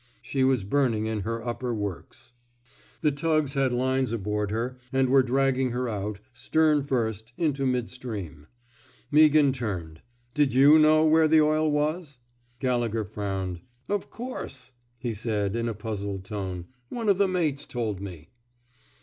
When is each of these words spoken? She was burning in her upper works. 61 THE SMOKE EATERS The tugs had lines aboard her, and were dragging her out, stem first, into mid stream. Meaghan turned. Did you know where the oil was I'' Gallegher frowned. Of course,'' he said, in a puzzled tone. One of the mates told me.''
She 0.23 0.43
was 0.43 0.63
burning 0.63 1.05
in 1.05 1.19
her 1.19 1.45
upper 1.45 1.75
works. 1.75 2.31
61 3.01 3.01
THE 3.01 3.01
SMOKE 3.01 3.01
EATERS 3.01 3.01
The 3.21 3.27
tugs 3.27 3.53
had 3.53 3.71
lines 3.71 4.11
aboard 4.11 4.49
her, 4.49 4.79
and 4.91 5.09
were 5.09 5.21
dragging 5.21 5.69
her 5.73 5.87
out, 5.87 6.19
stem 6.33 6.83
first, 6.83 7.33
into 7.37 7.67
mid 7.67 7.91
stream. 7.91 8.47
Meaghan 9.11 9.53
turned. 9.53 10.01
Did 10.33 10.55
you 10.55 10.79
know 10.79 11.05
where 11.05 11.27
the 11.27 11.41
oil 11.41 11.71
was 11.71 12.17
I'' 12.17 12.23
Gallegher 12.61 13.05
frowned. 13.05 13.61
Of 13.87 14.09
course,'' 14.09 14.71
he 14.99 15.13
said, 15.13 15.55
in 15.55 15.69
a 15.69 15.75
puzzled 15.75 16.23
tone. 16.25 16.65
One 16.89 17.07
of 17.07 17.19
the 17.19 17.27
mates 17.27 17.67
told 17.67 18.01
me.'' 18.01 18.31